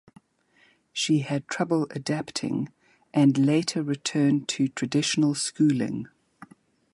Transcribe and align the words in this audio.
She 0.91 1.19
had 1.19 1.47
trouble 1.47 1.85
adapting 1.91 2.69
and 3.13 3.37
later 3.37 3.83
returned 3.83 4.47
to 4.47 4.67
traditional 4.67 5.35
schooling. 5.35 6.07